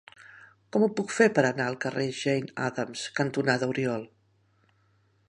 Com 0.75 0.85
ho 0.85 0.87
puc 0.99 1.13
fer 1.17 1.27
per 1.35 1.43
anar 1.49 1.67
al 1.71 1.77
carrer 1.85 2.07
Jane 2.21 2.55
Addams 2.71 3.05
cantonada 3.21 3.71
Oriol? 3.75 4.09